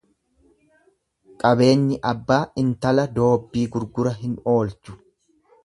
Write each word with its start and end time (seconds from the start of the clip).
Qabeenyi 1.43 1.99
abbaa 2.13 2.39
intala 2.63 3.07
doobbii 3.19 3.69
gurgura 3.77 4.17
hin 4.25 4.35
oolchu. 4.57 5.01